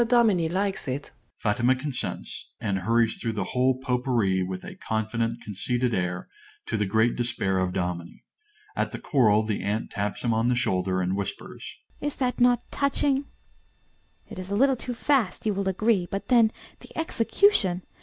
Dominie 0.07 0.49
likes 0.49 0.87
it. 0.87 1.11
(_Fatima 1.45 1.77
consents, 1.79 2.49
and 2.59 2.79
hurries 2.79 3.17
through 3.21 3.33
the 3.33 3.43
whole 3.53 3.77
Potpourri 3.77 4.41
with 4.41 4.63
a 4.63 4.73
confident, 4.73 5.43
conceited 5.43 5.93
air, 5.93 6.27
to 6.65 6.75
the 6.75 6.87
great 6.87 7.15
despair 7.15 7.59
of 7.59 7.71
Dominie. 7.71 8.23
At 8.75 8.89
the 8.89 8.97
choral, 8.97 9.43
the 9.43 9.61
aunt 9.61 9.91
taps 9.91 10.23
him 10.23 10.33
on 10.33 10.47
the 10.49 10.55
shoulder, 10.55 11.01
and 11.01 11.15
whispers._) 11.15 11.61
AUNT. 12.01 12.13
Is 12.15 12.19
not 12.19 12.31
that 12.39 12.71
touching? 12.71 13.25
It 14.27 14.39
is 14.39 14.49
a 14.49 14.55
little 14.55 14.75
too 14.75 14.95
fast, 14.95 15.45
you 15.45 15.53
will 15.53 15.69
agree; 15.69 16.07
but 16.09 16.29
then 16.29 16.51
the 16.79 16.89
execution! 16.97 17.83